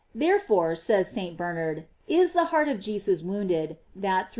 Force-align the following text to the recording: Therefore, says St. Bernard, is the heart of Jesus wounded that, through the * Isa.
Therefore, 0.15 0.73
says 0.73 1.11
St. 1.11 1.37
Bernard, 1.37 1.85
is 2.07 2.33
the 2.33 2.45
heart 2.45 2.67
of 2.67 2.79
Jesus 2.79 3.21
wounded 3.21 3.77
that, 3.95 3.99
through 3.99 3.99
the 3.99 4.17
* 4.17 4.27
Isa. 4.29 4.29